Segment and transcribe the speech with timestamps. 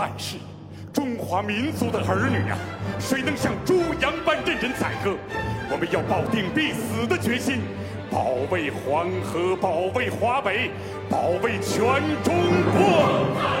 [0.00, 0.36] 但是，
[0.92, 2.56] 中华民族的儿女啊，
[3.00, 5.16] 谁能像猪羊般任人宰割？
[5.68, 7.62] 我们要抱定必死的决心，
[8.08, 10.70] 保卫黄河，保卫华北，
[11.10, 11.82] 保卫全
[12.22, 12.32] 中
[12.70, 13.57] 国。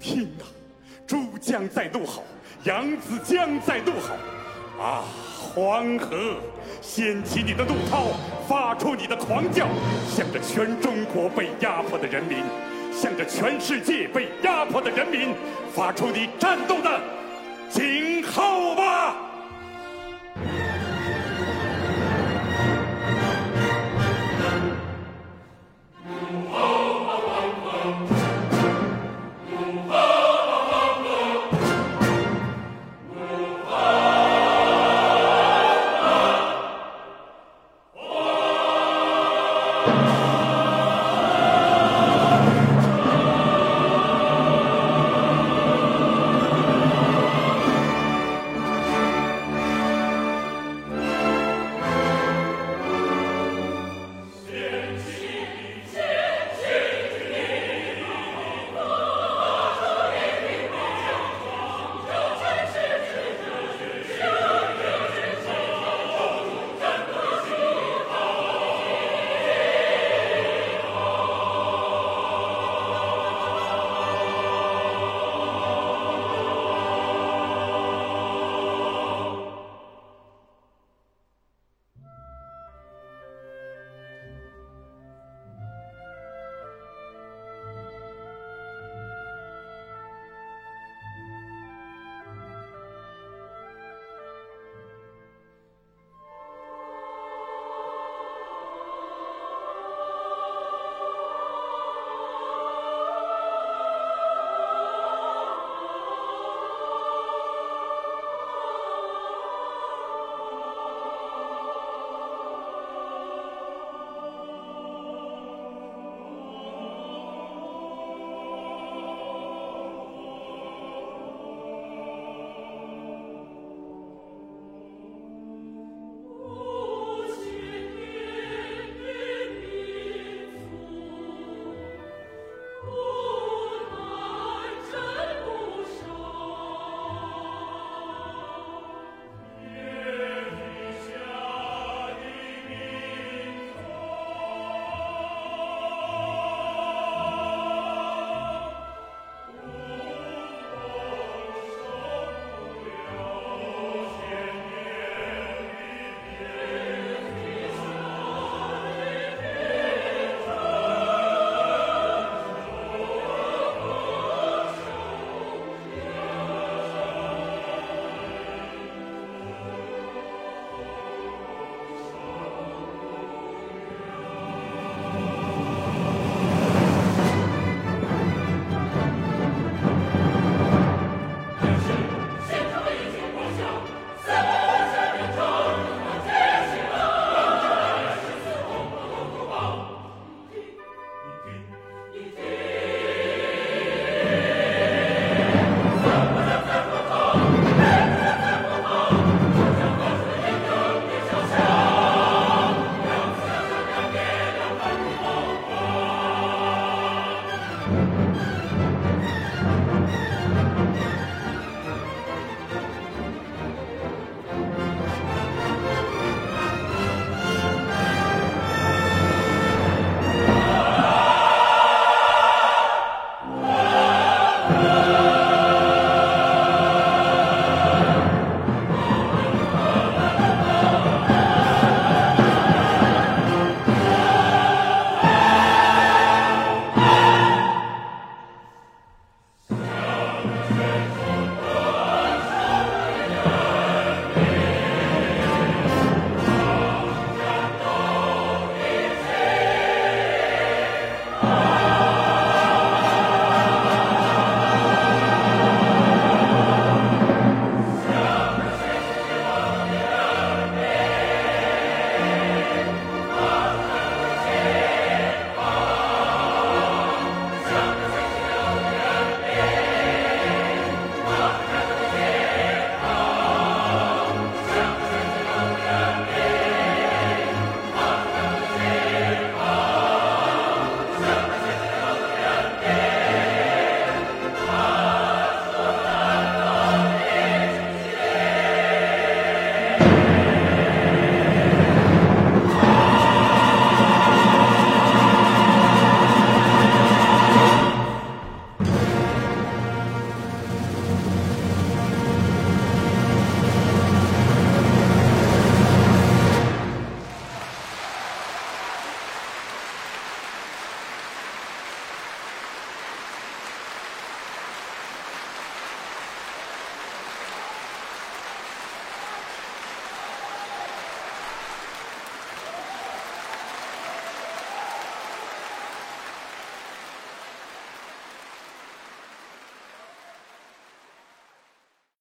[0.00, 0.44] 天呐
[1.06, 2.24] 珠江在怒吼
[2.64, 4.16] 扬子江在怒吼
[4.82, 5.04] 啊
[5.38, 6.36] 黄河
[6.80, 8.08] 掀起你的怒涛
[8.48, 9.66] 发出你的狂叫
[10.08, 12.38] 向着全中国被压迫的人民
[12.92, 15.34] 向着全世界被压迫的人民
[15.72, 17.00] 发出你战斗的
[17.70, 19.25] 警号吧！